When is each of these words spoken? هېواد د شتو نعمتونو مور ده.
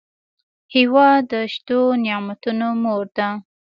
هېواد 0.75 1.21
د 1.31 1.33
شتو 1.53 1.79
نعمتونو 2.03 2.67
مور 2.83 3.03
ده. 3.17 3.29